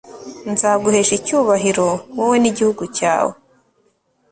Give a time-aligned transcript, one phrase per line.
[0.51, 3.33] nzaguhesha icyubahiro, wowe n'igihugu cyawe